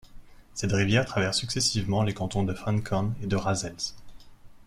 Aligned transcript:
Cette 0.55 0.71
rivière 0.71 1.05
traverse 1.05 1.37
successivement 1.37 2.01
les 2.01 2.15
cantons 2.15 2.41
de 2.43 2.55
Fancamp 2.55 3.13
et 3.21 3.27
de 3.27 3.35
Rasles. 3.35 3.93